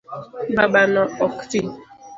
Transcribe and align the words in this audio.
Babano 0.55 1.01
ok 1.25 1.35
ti 1.49 1.61